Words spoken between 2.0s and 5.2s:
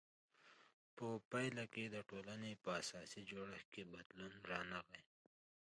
ټولنې په اساسي جوړښت کې بدلون رانغی.